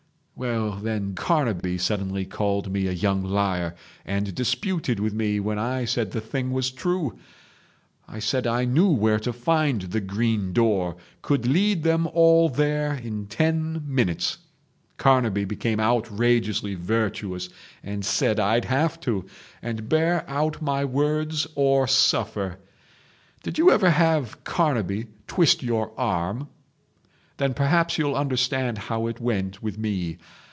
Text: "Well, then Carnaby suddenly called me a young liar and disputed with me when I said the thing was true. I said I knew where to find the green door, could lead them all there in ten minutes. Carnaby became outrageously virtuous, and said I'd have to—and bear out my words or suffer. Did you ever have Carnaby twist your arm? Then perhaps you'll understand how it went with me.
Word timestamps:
"Well, 0.33 0.77
then 0.77 1.13
Carnaby 1.13 1.77
suddenly 1.77 2.25
called 2.25 2.71
me 2.71 2.87
a 2.87 2.91
young 2.91 3.23
liar 3.23 3.75
and 4.03 4.33
disputed 4.33 4.99
with 4.99 5.13
me 5.13 5.39
when 5.39 5.59
I 5.59 5.85
said 5.85 6.09
the 6.09 6.19
thing 6.21 6.51
was 6.51 6.71
true. 6.71 7.15
I 8.07 8.17
said 8.17 8.47
I 8.47 8.65
knew 8.65 8.87
where 8.87 9.19
to 9.19 9.33
find 9.33 9.83
the 9.83 10.01
green 10.01 10.51
door, 10.51 10.95
could 11.21 11.45
lead 11.45 11.83
them 11.83 12.07
all 12.07 12.49
there 12.49 12.95
in 12.95 13.27
ten 13.27 13.83
minutes. 13.85 14.39
Carnaby 14.97 15.45
became 15.45 15.79
outrageously 15.79 16.73
virtuous, 16.73 17.49
and 17.83 18.03
said 18.03 18.39
I'd 18.39 18.65
have 18.65 18.99
to—and 18.99 19.89
bear 19.89 20.27
out 20.27 20.59
my 20.59 20.83
words 20.83 21.45
or 21.53 21.85
suffer. 21.85 22.57
Did 23.43 23.59
you 23.59 23.69
ever 23.69 23.91
have 23.91 24.43
Carnaby 24.43 25.05
twist 25.27 25.61
your 25.61 25.91
arm? 25.99 26.47
Then 27.37 27.55
perhaps 27.55 27.97
you'll 27.97 28.13
understand 28.15 28.77
how 28.77 29.07
it 29.07 29.19
went 29.19 29.63
with 29.63 29.75
me. 29.75 30.19